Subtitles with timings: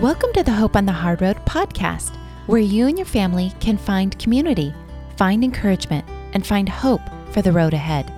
[0.00, 2.16] Welcome to the Hope on the Hard Road podcast,
[2.48, 4.74] where you and your family can find community,
[5.16, 7.00] find encouragement, and find hope
[7.30, 8.12] for the road ahead.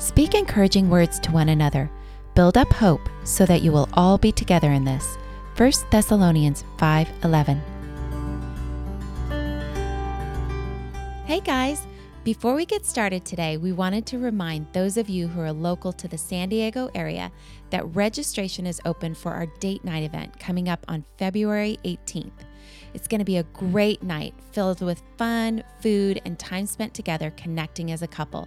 [0.00, 1.88] Speak encouraging words to one another.
[2.34, 5.16] Build up hope so that you will all be together in this.
[5.56, 7.60] 1 Thessalonians 5:11.
[11.26, 11.86] Hey guys,
[12.28, 15.94] before we get started today, we wanted to remind those of you who are local
[15.94, 17.32] to the San Diego area
[17.70, 22.44] that registration is open for our date night event coming up on February 18th.
[22.92, 27.32] It's going to be a great night filled with fun, food, and time spent together
[27.34, 28.46] connecting as a couple.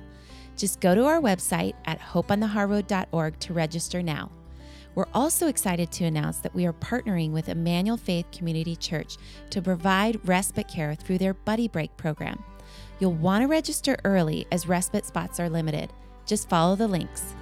[0.55, 4.29] Just go to our website at hopeonthehardroad.org to register now.
[4.93, 9.17] We're also excited to announce that we are partnering with Emmanuel Faith Community Church
[9.49, 12.43] to provide respite care through their Buddy Break program.
[13.01, 15.91] You'll want to register early as respite spots are limited.
[16.27, 17.33] Just follow the links.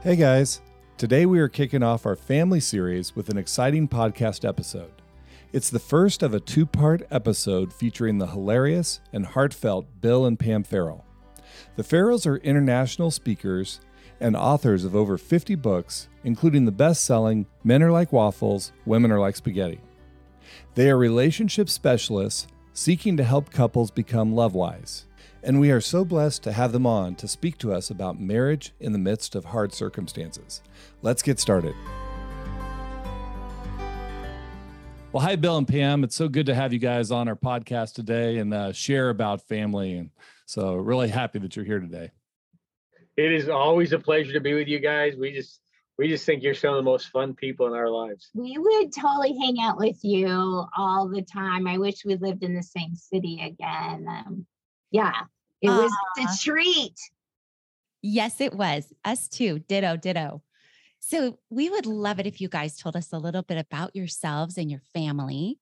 [0.00, 0.60] Hey guys,
[0.96, 4.92] today we are kicking off our family series with an exciting podcast episode.
[5.52, 10.38] It's the first of a two part episode featuring the hilarious and heartfelt Bill and
[10.38, 11.04] Pam Farrell.
[11.74, 13.80] The Farrells are international speakers
[14.20, 19.10] and authors of over 50 books, including the best selling Men Are Like Waffles, Women
[19.10, 19.80] Are Like Spaghetti.
[20.76, 25.06] They are relationship specialists seeking to help couples become love wise.
[25.42, 28.72] And we are so blessed to have them on to speak to us about marriage
[28.78, 30.62] in the midst of hard circumstances.
[31.02, 31.74] Let's get started.
[35.12, 36.04] Well, hi, Bill and Pam.
[36.04, 39.48] It's so good to have you guys on our podcast today and uh, share about
[39.48, 39.96] family.
[39.96, 40.10] And
[40.46, 42.12] so, really happy that you're here today.
[43.16, 45.16] It is always a pleasure to be with you guys.
[45.16, 45.58] We just
[46.00, 48.30] we just think you're some of the most fun people in our lives.
[48.32, 51.66] We would totally hang out with you all the time.
[51.66, 54.06] I wish we lived in the same city again.
[54.08, 54.46] Um,
[54.90, 55.12] yeah,
[55.60, 56.94] it was a treat.
[58.00, 58.90] Yes, it was.
[59.04, 59.58] Us too.
[59.68, 60.42] Ditto, ditto.
[61.00, 64.56] So we would love it if you guys told us a little bit about yourselves
[64.56, 65.58] and your family.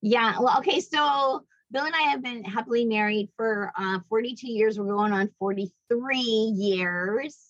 [0.00, 0.40] Yeah.
[0.40, 0.80] Well, okay.
[0.80, 4.78] So Bill and I have been happily married for uh, 42 years.
[4.78, 7.49] We're going on 43 years.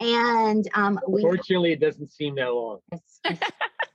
[0.00, 2.80] And um, we, Fortunately, it doesn't seem that long.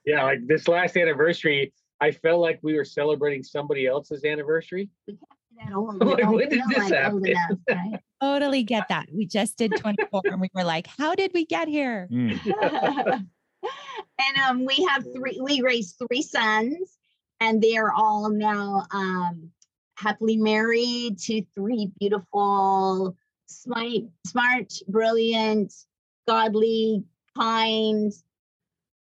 [0.06, 4.90] Yeah, like this last anniversary, I felt like we were celebrating somebody else's anniversary.
[5.08, 7.26] that old, Like, we don't when did this like happen?
[7.26, 8.00] enough, right?
[8.22, 9.08] Totally get that.
[9.12, 12.08] We just did 24 and we were like, how did we get here?
[12.12, 13.28] Mm.
[13.64, 15.40] and um, we have three.
[15.42, 16.98] We raised three sons,
[17.40, 19.50] and they are all now um,
[19.98, 23.16] happily married to three beautiful,
[23.48, 25.74] smart, smart, brilliant,
[26.28, 27.03] godly,
[27.38, 28.12] kind,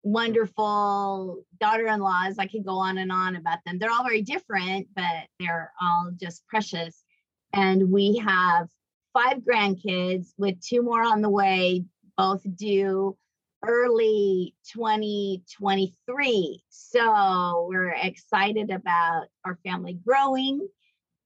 [0.02, 2.38] wonderful daughter-in-laws.
[2.38, 3.78] I could go on and on about them.
[3.78, 7.04] They're all very different, but they're all just precious.
[7.52, 8.68] And we have
[9.12, 11.84] five grandkids with two more on the way,
[12.16, 13.16] both due
[13.64, 16.64] early 2023.
[16.68, 20.66] So we're excited about our family growing.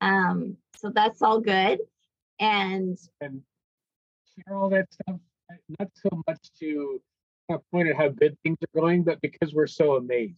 [0.00, 1.80] Um, so that's all good.
[2.38, 3.40] And and
[4.34, 5.16] share all that stuff.
[5.78, 7.00] Not so much to
[7.72, 10.34] point at how good things are going, but because we're so amazed.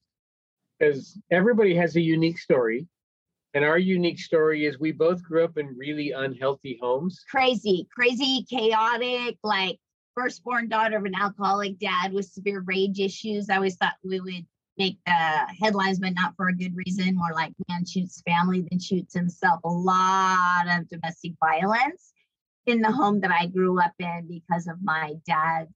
[0.78, 2.86] Because everybody has a unique story.
[3.54, 7.24] And our unique story is we both grew up in really unhealthy homes.
[7.30, 9.78] crazy, crazy, chaotic, like
[10.14, 13.48] firstborn daughter of an alcoholic dad with severe rage issues.
[13.48, 14.46] I always thought we would
[14.76, 15.12] make the
[15.60, 17.16] headlines, but not for a good reason.
[17.16, 19.60] More like man shoots family than shoots himself.
[19.64, 22.12] A lot of domestic violence
[22.68, 25.72] in the home that I grew up in because of my dad's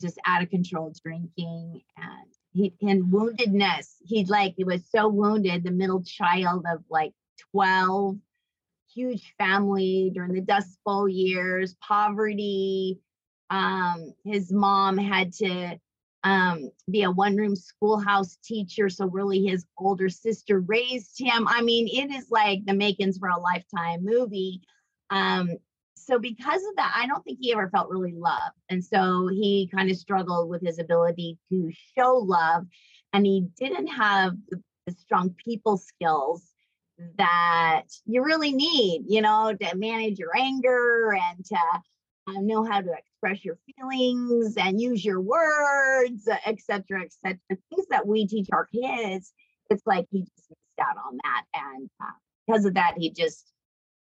[0.00, 3.96] just out of control drinking and he and woundedness.
[4.04, 7.12] He like he was so wounded, the middle child of like
[7.52, 8.16] 12
[8.92, 13.00] huge family during the Dust Bowl years, poverty.
[13.50, 15.78] Um, his mom had to
[16.22, 18.88] um, be a one room schoolhouse teacher.
[18.88, 21.46] So, really, his older sister raised him.
[21.48, 24.62] I mean, it is like the makings for a lifetime movie.
[25.10, 25.50] Um,
[26.00, 28.56] so, because of that, I don't think he ever felt really loved.
[28.68, 32.64] And so, he kind of struggled with his ability to show love.
[33.12, 34.62] And he didn't have the,
[34.98, 36.42] strong people skills
[37.16, 41.56] that you really need, you know, to manage your anger and to
[42.26, 47.38] uh, know how to express your feelings and use your words, et cetera, et cetera.
[47.48, 49.32] Things that we teach our kids,
[49.70, 51.44] it's like he just missed out on that.
[51.54, 52.06] And uh,
[52.46, 53.46] because of that, he just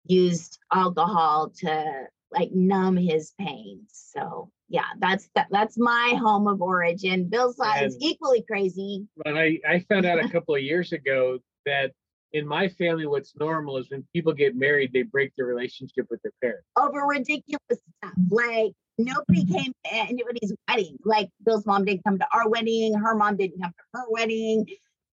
[0.06, 3.82] used alcohol to like numb his pain.
[3.88, 7.28] So yeah, that's that, that's my home of origin.
[7.28, 9.06] Bill's side is equally crazy.
[9.24, 11.92] And I, I found out a couple of years ago that
[12.32, 16.22] in my family, what's normal is when people get married, they break their relationship with
[16.22, 16.66] their parents.
[16.78, 18.14] over ridiculous stuff.
[18.30, 20.96] Like nobody came to anybody's wedding.
[21.04, 22.94] Like Bill's mom didn't come to our wedding.
[22.94, 24.66] Her mom didn't come to her wedding.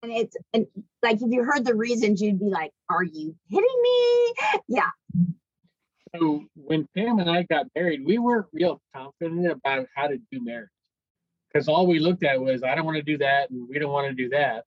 [0.07, 0.65] And it's and
[1.03, 4.33] like if you heard the reasons, you'd be like, "Are you kidding me?"
[4.67, 4.89] Yeah,
[6.15, 10.43] So when Pam and I got married, we weren't real confident about how to do
[10.43, 10.69] marriage
[11.51, 13.91] because all we looked at was, I don't want to do that, and we don't
[13.91, 14.63] want to do that.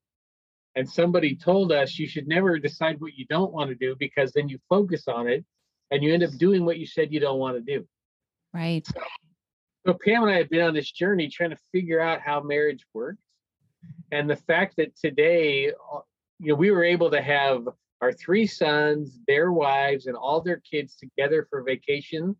[0.76, 4.32] And somebody told us you should never decide what you don't want to do because
[4.32, 5.44] then you focus on it
[5.90, 7.86] and you end up doing what you said you don't want to do.
[8.52, 8.86] Right.
[9.86, 12.84] So Pam and I have been on this journey trying to figure out how marriage
[12.92, 13.22] works.
[14.12, 16.00] And the fact that today, uh,
[16.38, 17.68] you know, we were able to have
[18.00, 22.34] our three sons, their wives, and all their kids together for vacation,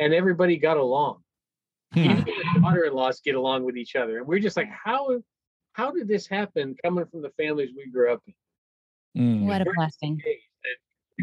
[0.00, 1.20] and everybody got along.
[1.94, 4.18] Even the daughter-in-laws get along with each other.
[4.18, 5.18] And we're just like, how
[5.72, 9.42] how did this happen coming from the families we grew up in?
[9.42, 9.46] Mm.
[9.46, 10.20] What a blessing.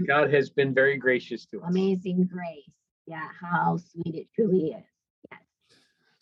[0.07, 1.69] God has been very gracious to us.
[1.69, 2.69] amazing grace.
[3.05, 4.85] Yeah, how sweet it truly is.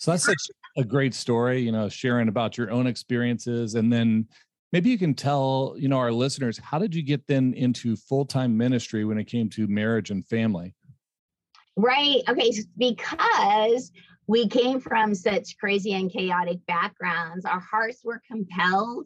[0.02, 3.76] So that's such a great story, you know, sharing about your own experiences.
[3.76, 4.28] And then
[4.74, 8.58] maybe you can tell, you know, our listeners, how did you get then into full-time
[8.58, 10.74] ministry when it came to marriage and family?
[11.78, 12.24] Right.
[12.28, 12.52] Okay.
[12.80, 13.92] Because
[14.26, 19.06] we came from such crazy and chaotic backgrounds, our hearts were compelled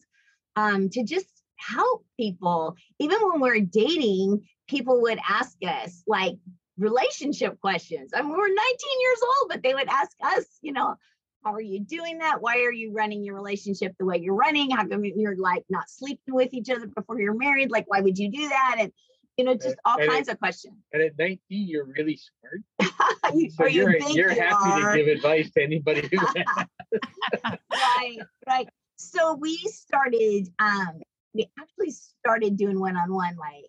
[0.56, 1.27] um, to just
[1.57, 2.77] help people.
[3.00, 6.38] Even when we are dating, people would ask us like
[6.77, 8.12] relationship questions.
[8.13, 10.95] I mean, we we're 19 years old, but they would ask us, you know,
[11.44, 12.42] how are you doing that?
[12.42, 14.72] Why are you running your relationship the way you're running?
[14.72, 17.69] How come you're like not sleeping with each other before you're married?
[17.72, 18.77] Like, why would you do that?
[18.80, 18.92] And
[19.38, 20.75] you know, just all and kinds of questions.
[20.94, 22.92] And at 19, you're really smart.
[23.33, 24.92] You- So you you're think you're you happy are.
[24.94, 26.18] to give advice to anybody who
[27.44, 28.18] right,
[28.48, 28.68] right.
[28.98, 31.01] So we started, um,
[31.33, 33.66] we actually started doing one-on-one, like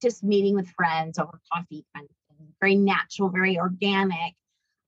[0.00, 2.14] just meeting with friends over coffee kind of
[2.60, 4.34] very natural, very organic.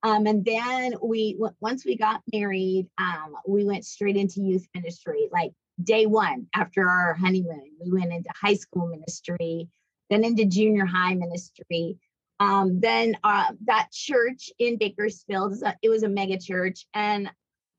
[0.02, 5.28] Um, and then we, once we got married, um, we went straight into youth ministry,
[5.32, 5.52] like
[5.82, 7.70] day one after our honeymoon.
[7.84, 9.68] We went into high school ministry,
[10.10, 11.98] then into junior high ministry.
[12.40, 17.30] Um, then uh, that church in Bakersfield, it was a mega church, and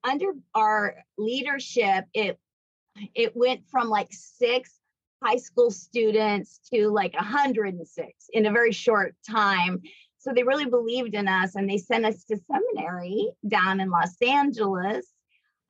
[0.06, 2.40] under our leadership, it
[3.14, 4.80] it went from like six
[5.24, 9.82] high school students to like 106 in a very short time.
[10.18, 14.16] So they really believed in us, and they sent us to seminary down in Los
[14.22, 15.08] Angeles.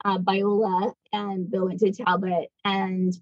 [0.05, 3.13] Uh, Biola and Bill went to Talbot, and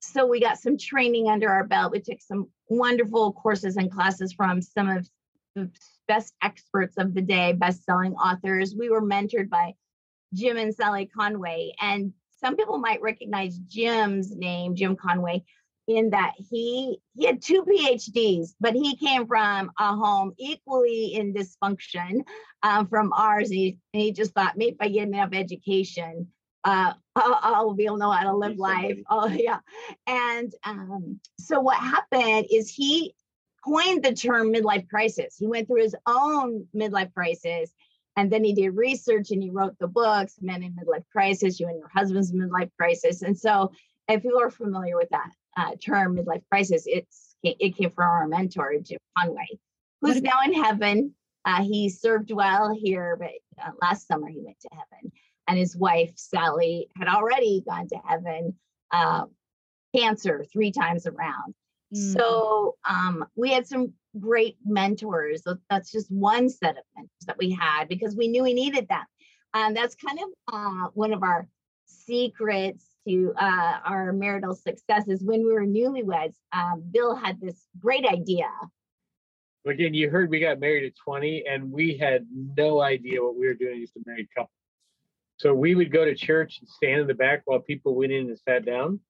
[0.00, 1.92] so we got some training under our belt.
[1.92, 5.08] We took some wonderful courses and classes from some of
[5.54, 5.70] the
[6.08, 8.74] best experts of the day, best-selling authors.
[8.74, 9.74] We were mentored by
[10.32, 11.74] Jim and Sally Conway.
[11.80, 15.44] And some people might recognize Jim's name, Jim Conway,
[15.96, 21.34] in that he he had two PhDs, but he came from a home equally in
[21.34, 22.22] dysfunction
[22.62, 23.50] um, from ours.
[23.50, 26.28] He, and he just thought maybe if I get enough education,
[26.64, 29.00] uh, I'll, I'll be able to know how to live life.
[29.10, 29.58] Oh yeah.
[30.06, 33.14] And um, so what happened is he
[33.64, 35.36] coined the term midlife crisis.
[35.38, 37.72] He went through his own midlife crisis
[38.16, 41.68] and then he did research and he wrote the books, Men in Midlife Crisis, You
[41.68, 43.22] and Your Husband's Midlife Crisis.
[43.22, 43.72] And so,
[44.08, 45.30] if you are familiar with that
[45.60, 49.58] uh, term, midlife crisis, it's it came from our mentor, Jim Conway,
[50.00, 51.14] who's What- now in heaven.
[51.46, 53.30] Uh, he served well here, but
[53.62, 55.10] uh, last summer he went to heaven.
[55.48, 58.54] And his wife, Sally, had already gone to heaven,
[58.92, 59.24] uh,
[59.96, 61.54] cancer three times around.
[61.94, 62.12] Mm.
[62.12, 65.42] So um, we had some great mentors.
[65.70, 69.04] That's just one set of mentors that we had because we knew we needed them.
[69.54, 71.48] And that's kind of uh, one of our
[71.86, 75.22] secrets to uh, our marital successes.
[75.22, 78.48] When we were newlyweds, um, Bill had this great idea.
[79.66, 83.46] Again, you heard we got married at 20 and we had no idea what we
[83.46, 84.50] were doing as a married couple.
[85.36, 88.28] So we would go to church and stand in the back while people went in
[88.28, 89.00] and sat down.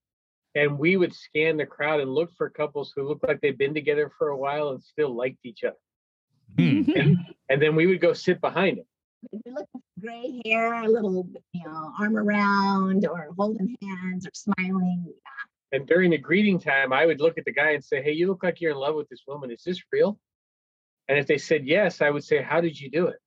[0.56, 3.74] And we would scan the crowd and look for couples who looked like they'd been
[3.74, 5.76] together for a while and still liked each other.
[6.58, 6.90] Hmm.
[7.48, 8.84] And then we would go sit behind them.
[9.32, 14.26] If you're looking for gray hair, a little, you know, arm around or holding hands
[14.26, 15.12] or smiling.
[15.72, 18.28] And during the greeting time, I would look at the guy and say, Hey, you
[18.28, 19.50] look like you're in love with this woman.
[19.50, 20.18] Is this real?
[21.08, 23.18] And if they said yes, I would say, How did you do it?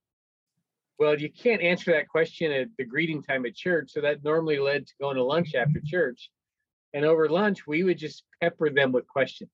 [1.00, 3.91] Well, you can't answer that question at the greeting time at church.
[3.91, 6.29] So that normally led to going to lunch after church.
[6.93, 9.50] And over lunch, we would just pepper them with questions.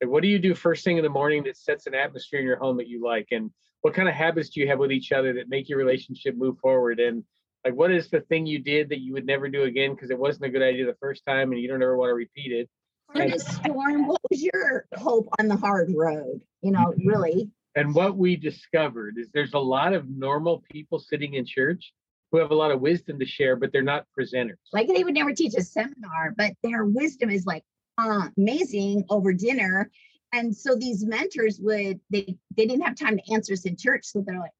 [0.00, 2.46] Like, what do you do first thing in the morning that sets an atmosphere in
[2.46, 3.28] your home that you like?
[3.30, 3.50] And
[3.82, 6.58] what kind of habits do you have with each other that make your relationship move
[6.58, 7.00] forward?
[7.00, 7.24] And
[7.64, 10.18] like, what is the thing you did that you would never do again because it
[10.18, 12.68] wasn't a good idea the first time and you don't ever want to repeat it?
[13.14, 14.06] hardest storm?
[14.06, 16.40] What was your hope on the hard road?
[16.62, 17.08] You know, mm-hmm.
[17.08, 17.50] really.
[17.74, 21.92] And what we discovered is there's a lot of normal people sitting in church
[22.30, 24.56] who have a lot of wisdom to share, but they're not presenters.
[24.72, 27.64] Like they would never teach a seminar, but their wisdom is like
[27.98, 29.90] amazing over dinner.
[30.32, 34.04] And so these mentors would they they didn't have time to answer us in church,
[34.04, 34.52] so they're like,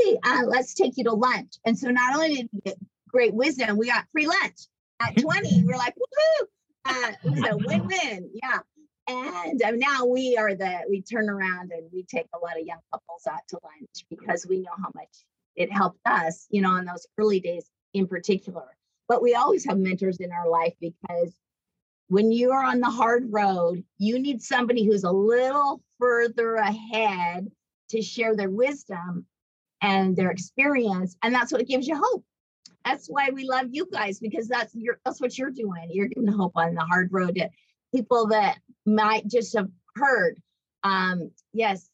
[0.00, 2.76] "Hey, uh, let's take you to lunch." And so not only did we get
[3.08, 4.66] great wisdom, we got free lunch
[5.00, 5.64] at twenty.
[5.64, 6.46] we're like, "Woohoo!"
[6.86, 8.30] Uh, it was a win-win.
[8.42, 8.58] Yeah.
[9.06, 12.66] And uh, now we are the we turn around and we take a lot of
[12.66, 15.24] young couples out to lunch because we know how much
[15.56, 18.64] it helped us, you know, in those early days in particular.
[19.06, 21.34] But we always have mentors in our life because
[22.08, 27.50] when you are on the hard road, you need somebody who's a little further ahead
[27.90, 29.26] to share their wisdom
[29.80, 31.16] and their experience.
[31.22, 32.24] And that's what gives you hope.
[32.84, 35.88] That's why we love you guys because that's your that's what you're doing.
[35.90, 37.48] You're giving hope on the hard road to
[37.94, 40.40] people that might just have heard.
[40.82, 41.88] Um, yes,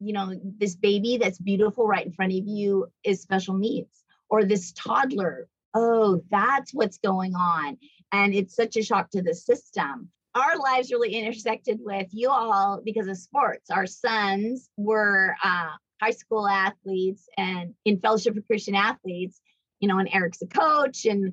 [0.00, 4.44] you know, this baby that's beautiful right in front of you is special needs, or
[4.44, 5.48] this toddler.
[5.74, 7.78] Oh, that's what's going on.
[8.12, 10.08] And it's such a shock to the system.
[10.34, 13.70] Our lives really intersected with you all because of sports.
[13.70, 15.70] Our sons were uh,
[16.00, 19.40] high school athletes and in Fellowship for Christian Athletes,
[19.80, 21.06] you know, and Eric's a coach.
[21.06, 21.32] And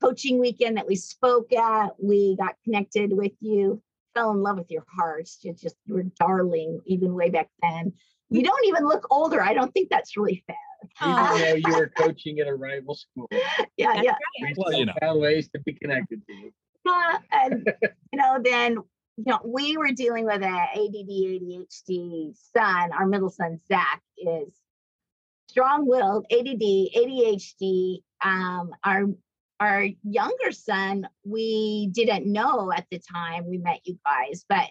[0.00, 3.82] coaching weekend that we spoke at, we got connected with you
[4.14, 5.38] fell in love with your hearts.
[5.42, 7.92] You just you were darling even way back then.
[8.30, 9.42] You don't even look older.
[9.42, 10.56] I don't think that's really fair.
[11.02, 13.28] Even though you were coaching at a rival school.
[13.76, 14.14] Yeah, yeah.
[14.40, 14.92] We Well, you know.
[15.00, 16.52] found ways to be connected to you.
[16.88, 17.66] Uh, and
[18.12, 18.72] you know, then
[19.16, 22.92] you know, we were dealing with a ADD, ADHD son.
[22.92, 24.54] Our middle son Zach is
[25.48, 26.62] strong-willed, ADD,
[26.96, 27.98] ADHD.
[28.24, 29.06] Um, our
[29.60, 34.68] our younger son, we didn't know at the time we met you guys, but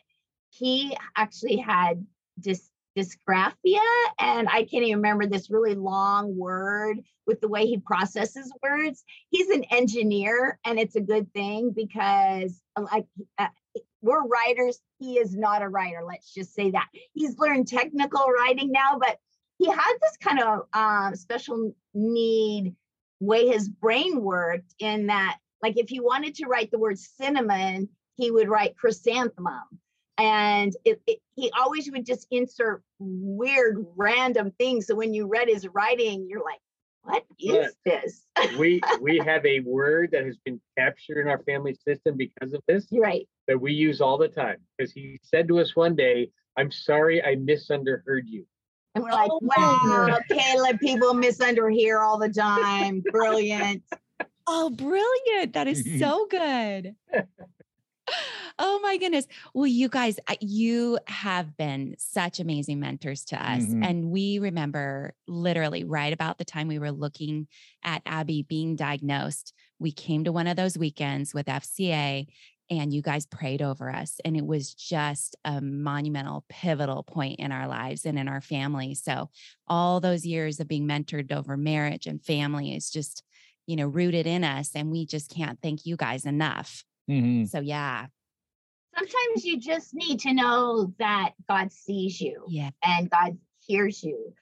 [0.50, 2.06] he actually had
[2.42, 3.80] dys- dysgraphia,
[4.20, 9.04] and I can't even remember this really long word with the way he processes words.
[9.30, 13.06] He's an engineer, and it's a good thing because, uh, like,
[13.38, 13.48] uh,
[14.02, 14.80] we're writers.
[15.00, 16.02] He is not a writer.
[16.06, 19.18] Let's just say that he's learned technical writing now, but
[19.58, 22.76] he had this kind of um, special need
[23.20, 27.88] way his brain worked in that like if he wanted to write the word cinnamon
[28.16, 29.62] he would write chrysanthemum
[30.22, 35.48] and it, it, he always would just insert weird random things so when you read
[35.48, 36.60] his writing you're like
[37.04, 41.76] what is this We we have a word that has been captured in our family
[41.88, 44.58] system because of this right that we use all the time.
[44.78, 48.46] Because he said to us one day, I'm sorry I misunderstood you.
[48.94, 53.84] and we're like Oh, wow caleb people misunderhear all the time brilliant
[54.48, 55.54] Oh, brilliant.
[55.54, 56.96] That is so good.
[58.60, 59.28] Oh my goodness.
[59.54, 63.66] Well, you guys, you have been such amazing mentors to us.
[63.66, 63.86] Mhm.
[63.86, 67.48] And we remember literally right about the time we were looking
[67.84, 72.28] at Abby being diagnosed, we came to one of those weekends with FCA
[72.70, 74.20] and you guys prayed over us.
[74.24, 78.96] And it was just a monumental, pivotal point in our lives and in our family.
[78.96, 79.30] So,
[79.68, 83.24] all those years of being mentored over marriage and family is just,
[83.68, 84.72] you know, rooted in us.
[84.76, 86.86] And we just can't thank you guys enough.
[87.10, 87.48] Mhm.
[87.50, 88.08] So, yeah.
[88.96, 92.72] Sometimes you just need to know that god sees you Yeah.
[92.84, 94.34] and God hears you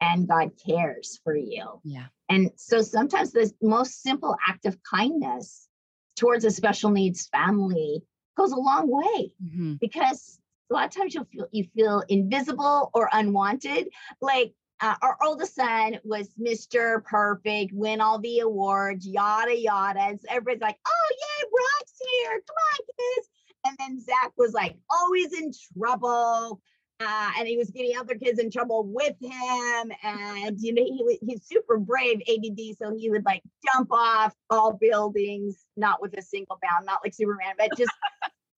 [0.00, 1.80] and God cares for you.
[1.82, 2.06] Yeah.
[2.28, 5.68] And so sometimes the most simple act of kindness
[6.16, 8.02] towards a special needs family
[8.36, 9.80] goes a long way Mhm.
[9.80, 10.38] because
[10.70, 13.88] a lot of times you'll feel you feel invisible or unwanted.
[14.20, 17.02] Like uh, our oldest son was Mr.
[17.04, 20.00] Perfect, win all the awards, yada yada.
[20.00, 22.40] And so everybody's like, "Oh yay, Brock's here!
[22.46, 23.28] Come on, kids!"
[23.64, 26.60] And then Zach was like always in trouble,
[27.00, 29.92] uh, and he was getting other kids in trouble with him.
[30.02, 34.72] And you know, he he's super brave, ADD, so he would like jump off all
[34.72, 37.92] buildings, not with a single bound, not like Superman, but just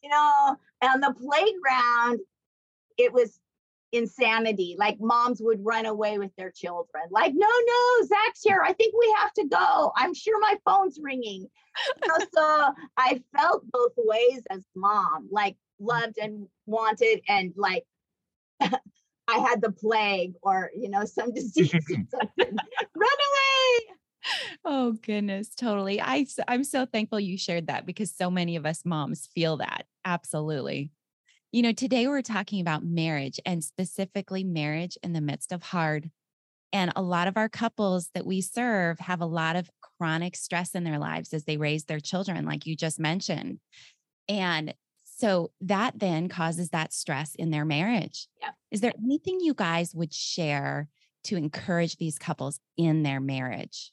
[0.02, 2.20] you know, on the playground,
[2.96, 3.38] it was
[3.92, 4.76] insanity.
[4.78, 7.04] Like moms would run away with their children.
[7.10, 8.62] Like, no, no, Zach's here.
[8.64, 9.92] I think we have to go.
[9.96, 11.48] I'm sure my phone's ringing.
[12.02, 17.84] You know, so I felt both ways as mom, like loved and wanted, and like
[18.60, 21.80] I had the plague or you know some disease or
[22.10, 22.56] something.
[22.96, 23.96] Run away.
[24.64, 26.00] Oh goodness, totally.
[26.00, 29.84] I I'm so thankful you shared that because so many of us moms feel that.
[30.04, 30.90] Absolutely.
[31.52, 36.10] You know, today we're talking about marriage and specifically marriage in the midst of hard.
[36.72, 40.76] And a lot of our couples that we serve have a lot of chronic stress
[40.76, 43.58] in their lives as they raise their children like you just mentioned.
[44.28, 48.28] And So that then causes that stress in their marriage.
[48.40, 48.54] Yep.
[48.70, 50.88] Is there anything you guys would share
[51.24, 53.92] to encourage these couples in their marriage?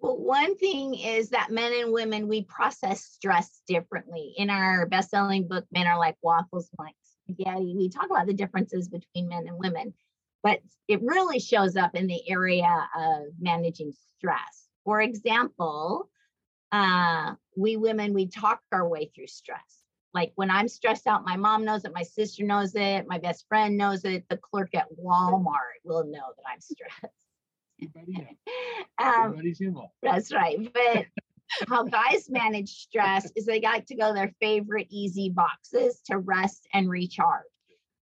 [0.00, 4.32] Well, one thing is that men and women, we process stress differently.
[4.36, 8.32] In our best selling book, Men Are Like Waffles, Like Spaghetti, we talk about the
[8.32, 9.92] differences between men and women,
[10.42, 14.68] but it really shows up in the area of managing stress.
[14.84, 16.08] For example,
[16.72, 19.80] uh, we women, we talk our way through stress.
[20.14, 23.44] Like when I'm stressed out, my mom knows it, my sister knows it, my best
[23.48, 27.14] friend knows it, the clerk at Walmart will know that I'm stressed.
[27.82, 28.36] Everybody.
[28.98, 29.92] Um, Everybody's involved.
[30.02, 30.58] that's right.
[30.72, 31.06] But
[31.68, 36.68] how guys manage stress is they like to go their favorite easy boxes to rest
[36.74, 37.44] and recharge.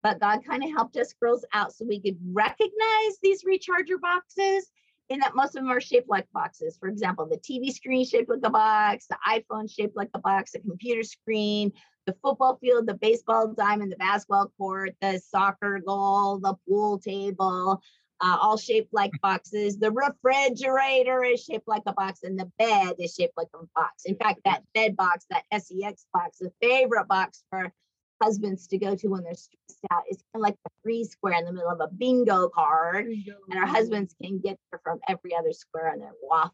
[0.03, 4.71] But God kind of helped us girls out so we could recognize these recharger boxes
[5.09, 6.77] in that most of them are shaped like boxes.
[6.79, 10.51] For example, the TV screen shaped like a box, the iPhone shaped like a box,
[10.51, 11.71] the computer screen,
[12.07, 17.81] the football field, the baseball diamond, the basketball court, the soccer goal, the pool table,
[18.21, 19.77] uh, all shaped like boxes.
[19.77, 24.05] The refrigerator is shaped like a box, and the bed is shaped like a box.
[24.05, 27.73] In fact, that bed box, that SEX box, the favorite box for
[28.21, 31.39] husbands to go to when they're stressed out, is kind of like a three square
[31.39, 35.35] in the middle of a bingo card, and our husbands can get there from every
[35.35, 36.53] other square on their waffle.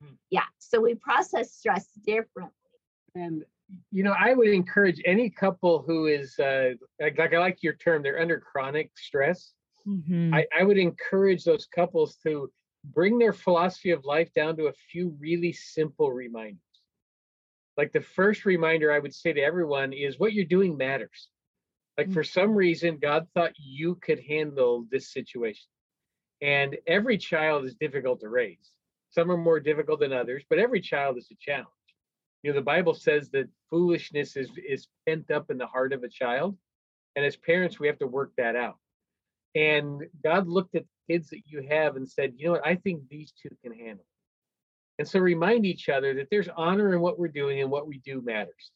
[0.00, 0.14] Hmm.
[0.30, 2.52] Yeah, so we process stress differently.
[3.16, 3.44] And
[3.90, 6.70] you know, I would encourage any couple who is uh,
[7.00, 9.52] like, like I like your term, they're under chronic stress.
[9.88, 10.32] Mhm.
[10.32, 12.52] I, I would encourage those couples to
[12.84, 16.60] bring their philosophy of life down to a few really simple reminders.
[17.76, 21.30] Like the first reminder I would say to everyone is what you're doing matters.
[21.98, 25.68] Like for some reason, God thought you could handle this situation.
[26.42, 28.72] And every child is difficult to raise.
[29.10, 31.68] Some are more difficult than others, but every child is a challenge.
[32.42, 36.04] You know, the Bible says that foolishness is is pent up in the heart of
[36.04, 36.58] a child.
[37.16, 38.78] And as parents, we have to work that out.
[39.54, 42.76] And God looked at the kids that you have and said, you know what, I
[42.76, 44.04] think these two can handle.
[44.04, 47.86] it." And so remind each other that there's honor in what we're doing and what
[47.86, 48.72] we do matters.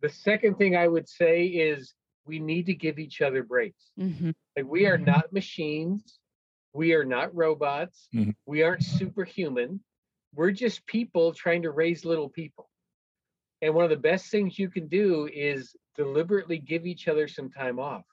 [0.00, 1.94] The second thing I would say is
[2.26, 3.90] we need to give each other breaks.
[3.98, 4.34] Mhm.
[4.56, 6.18] Like we are not machines.
[6.72, 8.08] We are not robots.
[8.14, 8.34] Mhm.
[8.46, 9.82] We aren't superhuman.
[10.34, 12.70] We're just people trying to raise little people.
[13.62, 17.50] And one of the best things you can do is deliberately give each other some
[17.50, 18.04] time off.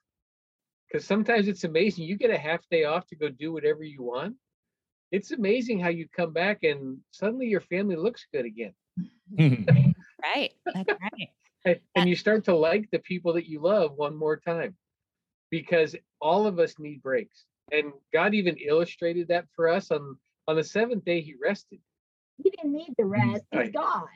[0.87, 2.05] Because sometimes it's amazing.
[2.05, 4.35] You get a half day off to go do whatever you want.
[5.11, 8.73] It's amazing how you come back and suddenly your family looks good again.
[10.23, 10.51] Right.
[10.73, 11.29] That's right.
[11.63, 14.75] and, and you start to like the people that you love one more time
[15.51, 20.55] because all of us need breaks and god even illustrated that for us on on
[20.55, 21.79] the seventh day he rested
[22.43, 23.45] He didn't need the mm, rest.
[23.51, 23.73] He's Right.
[23.73, 24.07] God.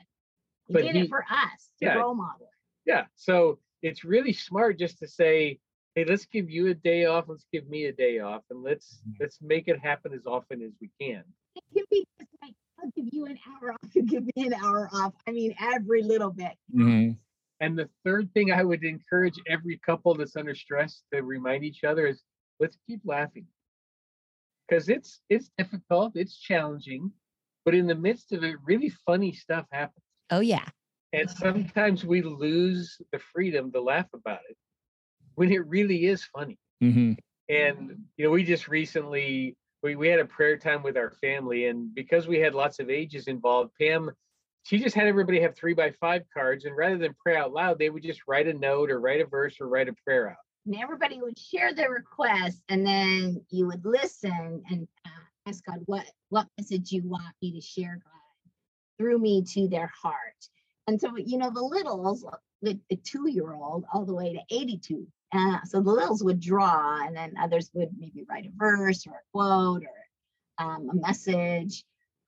[0.66, 1.94] He But did he- it for us to yeah.
[1.94, 2.50] role model.
[2.84, 5.60] yeah so it's really smart just to say
[5.94, 9.00] hey let's give you a day off let's give me a day off and let's
[9.20, 11.22] let's make it happen as often as we can
[11.56, 14.54] It can be just like, I'll give you an hour off, you give me an
[14.54, 15.12] hour off.
[15.28, 16.52] I mean, every little bit.
[16.74, 17.16] Mhm.
[17.60, 21.84] and the third thing i would encourage every couple that's under stress to remind each
[21.84, 22.22] other is
[22.58, 23.46] let's keep laughing
[24.68, 27.12] because it's it's difficult it's challenging
[27.64, 30.64] but in the midst of it really funny stuff happens Oh, yeah.
[31.12, 34.56] and sometimes we lose the freedom to laugh about it
[35.34, 37.16] when it really is funny Mhm.
[37.48, 41.66] and you know we just recently we, we had a prayer time with our family
[41.66, 44.10] and because we had lots of ages involved pam
[44.64, 47.78] she just had everybody have three by five cards and rather than pray out loud
[47.78, 50.36] they would just write a note or write a verse or write a prayer out
[50.66, 55.10] And everybody would share their request, and then you would listen and uh,
[55.48, 58.22] ask God, what what message you want me to share, God,
[58.96, 60.40] through me to their heart.
[60.86, 62.24] And so, you know, the littles,
[62.62, 65.04] the, the two year old, all the way to 82.
[65.34, 69.12] Uh, so the littles would draw, and then others would maybe write a verse or
[69.14, 71.84] a quote or um, a message.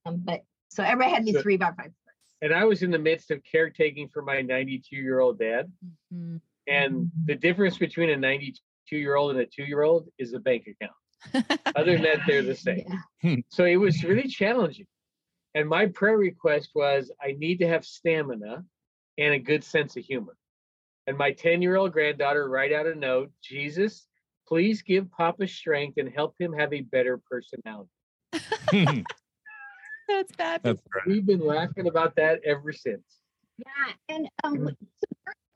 [0.06, 1.94] Um, but so everybody had these So- three by five cards.
[2.42, 5.70] and i was in the midst of caretaking for my 92 year old dad
[6.12, 6.40] Mhm.
[6.66, 10.38] and the difference between a 92 year old and a two year old is a
[10.40, 10.98] bank account
[11.76, 12.84] other than that they're the same
[13.22, 13.36] Yeah.
[13.48, 14.86] So it was really challenging.
[15.54, 18.64] And my prayer request was I need to have stamina
[19.16, 20.36] and a good sense of humor.
[21.06, 24.06] And my 10 year old granddaughter write out a note Jesus,
[24.48, 27.90] please give Papa strength and help him have a better personality.
[30.08, 30.80] That's fabulous.
[30.92, 31.06] That's.
[31.06, 33.04] We've been laughing about that ever since.
[33.58, 34.76] Yeah, and um, w-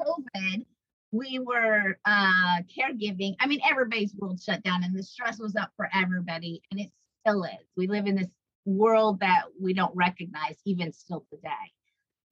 [0.01, 0.65] COVID,
[1.11, 3.35] we were uh caregiving.
[3.41, 6.91] I mean, everybody's world shut down, and the stress was up for everybody, and it
[7.27, 7.67] still is.
[7.77, 8.29] We live in this
[8.65, 11.51] world that we don't recognize even still today.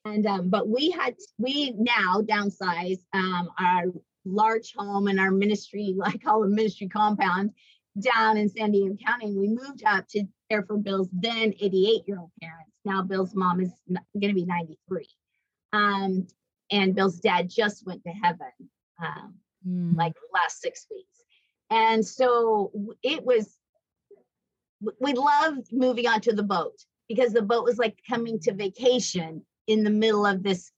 [0.07, 3.87] And um, but we had we now downsize um, our
[4.25, 7.51] large home and our ministry, I call it ministry compound,
[8.01, 9.27] down in San Diego County.
[9.27, 12.73] And we moved up to care for Bill's then 88 year old parents.
[12.85, 15.09] Now Bill's mom is going to be 93.
[15.73, 16.27] Um,
[16.71, 18.53] and Bill's dad just went to heaven
[19.03, 19.35] um,
[19.67, 19.97] mm.
[19.97, 21.21] like last six weeks.
[21.71, 22.71] And so
[23.03, 23.57] it was,
[25.01, 26.77] we loved moving onto the boat
[27.09, 30.71] because the boat was like coming to vacation in the middle of this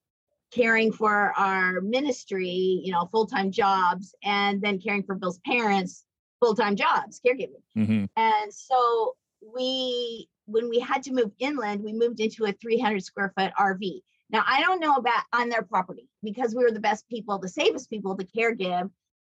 [0.50, 6.04] caring for our ministry, you know, full time jobs, and then caring for Bill's parents,
[6.40, 7.62] full time jobs, caregiving.
[7.76, 8.04] Mm-hmm.
[8.16, 9.14] And so
[9.54, 14.00] we, when we had to move inland, we moved into a 300 square foot RV.
[14.30, 17.48] Now, I don't know about on their property because we were the best people, the
[17.48, 18.88] safest people to care give,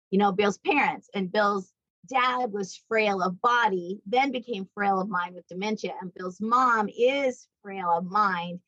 [0.10, 1.10] you know, Bill's parents.
[1.14, 1.72] And Bill's
[2.08, 5.94] dad was frail of body, then became frail of mind with dementia.
[6.02, 8.60] And Bill's mom is frail of mind,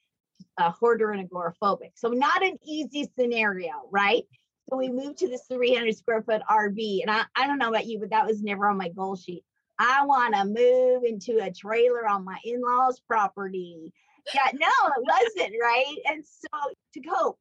[0.58, 1.92] a hoarder and agoraphobic.
[1.96, 4.24] So, not an easy scenario, right?
[4.70, 7.02] So, we moved to this 300 square foot RV.
[7.02, 9.44] And I, I don't know about you, but that was never on my goal sheet.
[9.80, 13.94] I want to move into a trailer on my in law's property
[14.34, 14.68] yeah, no,
[14.98, 15.04] it
[15.36, 15.98] wasn't right.
[16.06, 17.40] And so to cope,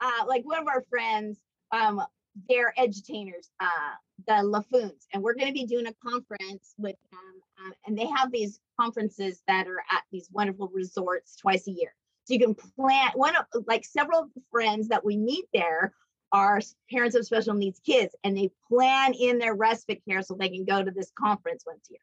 [0.00, 1.38] uh, like one of our friends,
[1.72, 2.02] um,
[2.48, 3.94] they're edutators, uh,
[4.26, 7.64] the Laffoons, and we're going to be doing a conference with them.
[7.64, 11.94] Um, and they have these conferences that are at these wonderful resorts twice a year.
[12.28, 15.94] So you can plan one of like several friends that we meet there
[16.30, 16.60] are
[16.90, 20.66] parents of special needs kids, and they plan in their respite care so they can
[20.66, 22.00] go to this conference once a year.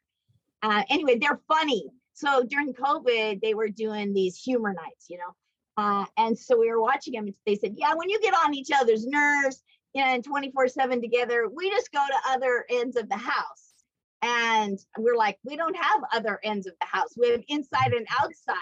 [0.64, 1.86] Uh, anyway, they're funny.
[2.14, 5.36] So during COVID, they were doing these humor nights, you know.
[5.76, 7.32] Uh, and so we were watching them.
[7.44, 9.62] They said, "Yeah, when you get on each other's nerves,
[9.94, 13.74] and 24/7 together, we just go to other ends of the house."
[14.22, 17.16] And we're like, "We don't have other ends of the house.
[17.16, 18.56] We have inside and outside."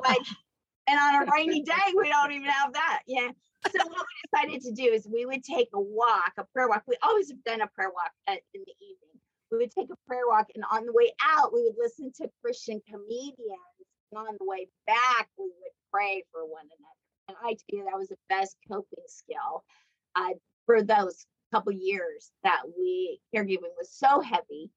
[0.00, 0.26] Like,
[0.86, 3.00] and on a rainy day, we don't even have that.
[3.06, 3.28] Yeah.
[3.66, 6.82] So what we decided to do is we would take a walk, a prayer walk.
[6.86, 9.14] We always have done a prayer walk at, in the evening
[9.54, 12.28] we would take a prayer walk and on the way out we would listen to
[12.42, 13.76] christian comedians
[14.10, 17.84] and on the way back we would pray for one another and i tell you
[17.84, 19.64] that was the best coping skill
[20.16, 20.30] uh,
[20.66, 24.70] for those couple years that we caregiving was so heavy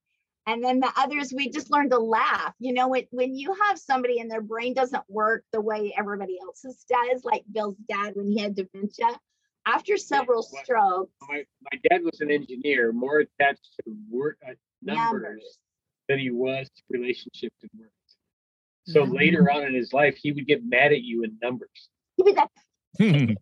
[0.48, 3.78] and then the others we just learned to laugh you know when, when you have
[3.78, 8.28] somebody and their brain doesn't work the way everybody else's does like bill's dad when
[8.28, 9.20] he had dementia
[9.68, 14.54] after several yeah, strokes my, my dad was an engineer more attached to work uh,
[14.82, 15.60] numbers, numbers,
[16.08, 17.92] than he was to relationships and words.
[18.86, 19.16] So mm-hmm.
[19.16, 21.90] later on in his life, he would get mad at you in numbers.
[22.16, 22.50] He was like,
[23.00, 23.38] 87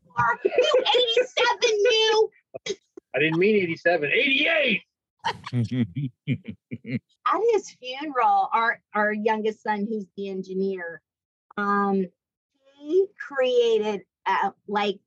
[1.63, 2.29] new.
[3.15, 4.81] I didn't mean 87, 88.
[5.53, 5.65] at
[7.51, 11.01] his funeral, our our youngest son, who's the engineer,
[11.57, 12.05] um,
[12.77, 14.99] he created uh, like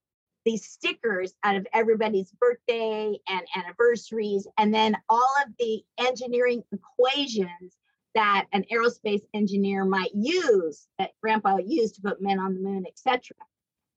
[0.45, 7.77] these stickers out of everybody's birthday and anniversaries, and then all of the engineering equations
[8.15, 12.85] that an aerospace engineer might use that grandpa used to put men on the moon,
[12.87, 13.37] etc.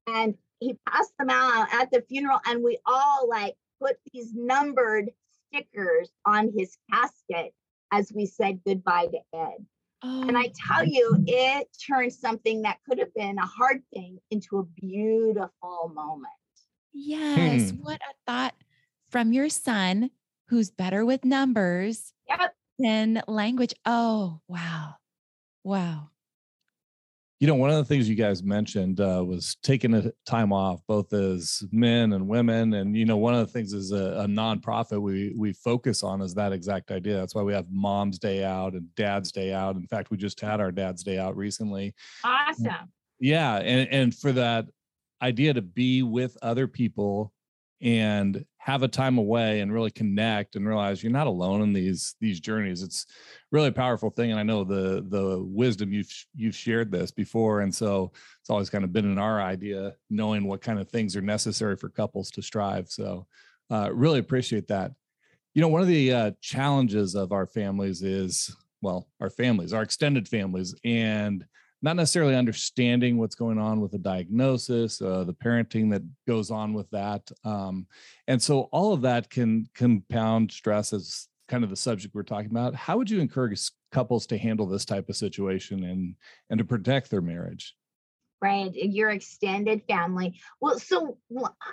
[0.07, 5.09] And he passed them out at the funeral, and we all like put these numbered
[5.53, 7.53] stickers on his casket
[7.91, 9.65] as we said goodbye to Ed.
[10.03, 10.27] Oh.
[10.27, 10.51] And I oh.
[10.67, 15.91] tell you, it turned something that could have been a hard thing into a beautiful
[15.93, 16.33] moment.
[16.93, 17.71] Yes.
[17.71, 17.77] Hmm.
[17.77, 18.55] What a thought
[19.09, 20.09] from your son
[20.47, 22.53] who's better with numbers yep.
[22.79, 23.73] than language.
[23.85, 24.95] Oh, wow.
[25.63, 26.10] Wow.
[27.41, 30.79] You know, one of the things you guys mentioned uh, was taking a time off,
[30.87, 32.75] both as men and women.
[32.75, 36.21] And you know, one of the things is a, a nonprofit we we focus on
[36.21, 37.17] is that exact idea.
[37.17, 39.75] That's why we have Mom's Day Out and Dad's Day Out.
[39.75, 41.95] In fact, we just had our Dad's Day Out recently.
[42.23, 42.91] Awesome.
[43.19, 44.67] Yeah, and and for that
[45.23, 47.33] idea to be with other people
[47.81, 52.15] and have a time away and really connect and realize you're not alone in these
[52.19, 52.83] these journeys.
[52.83, 53.07] It's
[53.51, 57.61] really a powerful thing and i know the the wisdom you've you've shared this before
[57.61, 61.17] and so it's always kind of been in our idea knowing what kind of things
[61.17, 63.27] are necessary for couples to strive so
[63.71, 64.91] uh, really appreciate that.
[65.53, 69.81] You know one of the uh, challenges of our families is well our families our
[69.81, 71.45] extended families and
[71.81, 76.73] not necessarily understanding what's going on with the diagnosis, uh, the parenting that goes on
[76.73, 77.29] with that.
[77.43, 77.87] Um,
[78.27, 82.51] and so all of that can compound stress as kind of the subject we're talking
[82.51, 82.75] about.
[82.75, 86.15] How would you encourage couples to handle this type of situation and
[86.49, 87.75] and to protect their marriage?
[88.41, 90.39] Right, your extended family.
[90.59, 91.19] Well, so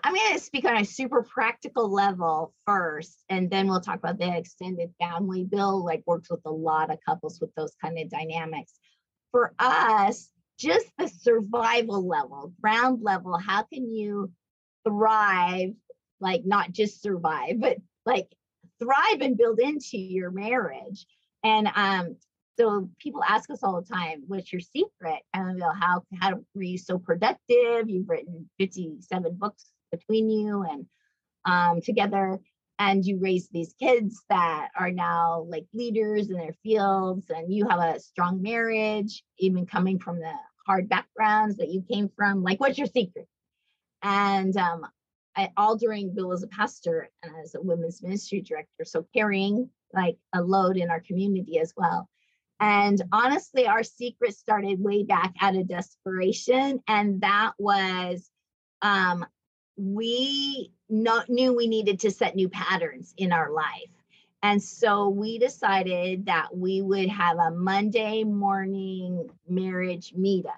[0.05, 4.19] I'm going to speak on a super practical level first, and then we'll talk about
[4.19, 5.45] the extended family.
[5.45, 8.75] Bill like works with a lot of couples with those kind of dynamics
[9.31, 13.39] for us, just the survival level, ground level.
[13.39, 14.33] How can you
[14.87, 15.73] thrive,
[16.21, 18.29] like not just survive, but like
[18.81, 21.07] thrive and build into your marriage?
[21.45, 22.17] And um,
[22.59, 25.23] so people ask us all the time, what's your secret?
[25.33, 27.89] And go, how, how were you so productive?
[27.89, 30.87] You've written 57 books between you and
[31.45, 32.39] um, together
[32.79, 37.67] and you raise these kids that are now like leaders in their fields and you
[37.69, 40.33] have a strong marriage even coming from the
[40.67, 43.27] hard backgrounds that you came from like what's your secret?
[44.03, 44.87] And um,
[45.37, 49.71] I, all during bill as a pastor and as a women's ministry director so carrying
[49.93, 52.09] like a load in our community as well.
[52.61, 58.31] And honestly our secret started way back out of desperation and that was
[58.83, 59.27] um,
[59.77, 63.91] we knew we needed to set new patterns in our life.
[64.43, 70.53] And so we decided that we would have a Monday morning marriage meetup.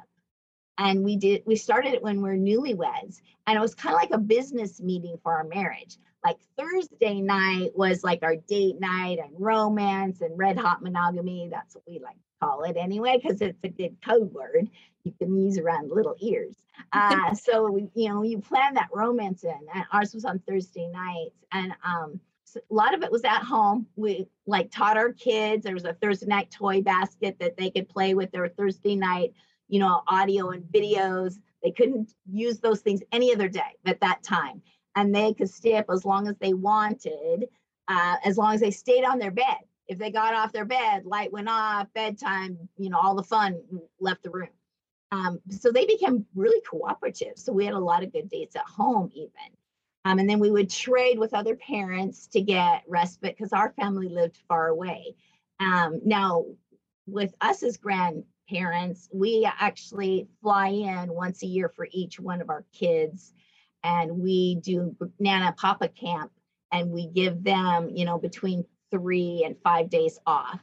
[0.77, 3.21] And we did, we started it when we we're newlyweds.
[3.47, 5.99] And it was kind of like a business meeting for our marriage.
[6.25, 11.49] Like Thursday night was like our date night and romance and red hot monogamy.
[11.51, 14.69] That's what we like to call it anyway, because it's a good code word
[15.05, 16.55] you can use around little ears.
[16.93, 19.59] Uh, so we, you know, you plan that romance in.
[19.75, 23.43] And ours was on Thursday nights, and um, so a lot of it was at
[23.43, 23.87] home.
[23.97, 25.65] We like taught our kids.
[25.65, 29.33] There was a Thursday night toy basket that they could play with their Thursday night,
[29.69, 31.35] you know, audio and videos.
[31.63, 34.63] They couldn't use those things any other day at that time,
[34.97, 37.47] and they could stay up as long as they wanted,
[37.89, 39.59] uh, as long as they stayed on their bed.
[39.87, 43.61] If they got off their bed, light went off, bedtime, you know, all the fun
[44.01, 44.49] left the room.
[45.13, 47.33] Um, so they became really cooperative.
[47.37, 49.31] So we had a lot of good dates at home, even.
[50.05, 54.09] Um, and then we would trade with other parents to get respite because our family
[54.09, 55.15] lived far away.
[55.59, 56.47] Um, now,
[57.07, 62.49] with us as grandparents, we actually fly in once a year for each one of
[62.49, 63.35] our kids,
[63.83, 66.31] and we do Nana Papa Camp,
[66.73, 70.61] and we give them, you know, between three and five days off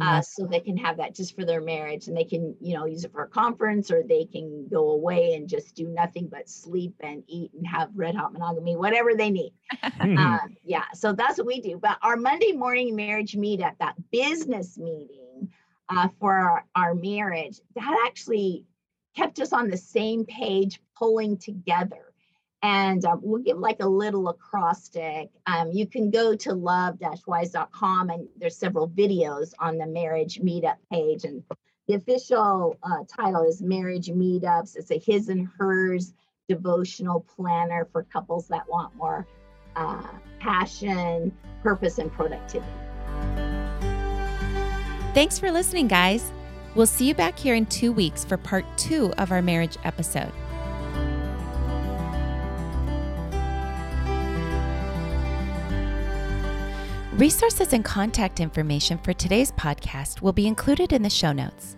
[0.00, 2.84] uh, so they can have that just for their marriage and they can you know
[2.84, 6.48] use it for a conference or they can go away and just do nothing but
[6.48, 9.52] sleep and eat and have red hot monogamy whatever they need.
[9.82, 11.78] Uh, yeah so that's what we do.
[11.78, 15.48] But our monday morning marriage meet meetup that business meeting
[15.88, 18.64] uh, for our, our marriage that actually
[19.16, 22.11] kept us on the same page pulling together
[22.62, 25.30] and um, we'll give like a little acrostic.
[25.46, 31.24] Um, you can go to love-wise.com and there's several videos on the marriage meetup page.
[31.24, 31.42] And
[31.88, 34.76] the official uh, title is Marriage Meetups.
[34.76, 36.14] It's a his and hers
[36.48, 39.26] devotional planner for couples that want more
[39.74, 40.06] uh,
[40.38, 42.70] passion, purpose, and productivity.
[45.14, 46.30] Thanks for listening, guys.
[46.74, 50.32] We'll see you back here in two weeks for part two of our marriage episode.
[57.22, 61.76] Resources and contact information for today's podcast will be included in the show notes.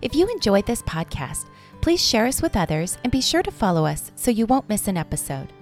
[0.00, 1.46] If you enjoyed this podcast,
[1.80, 4.86] please share us with others and be sure to follow us so you won't miss
[4.86, 5.52] an episode.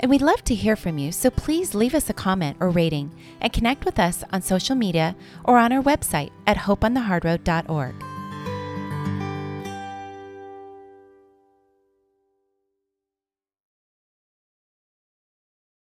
[0.00, 3.14] And we'd love to hear from you, so please leave us a comment or rating
[3.40, 8.09] and connect with us on social media or on our website at hopeonthehardroad.org.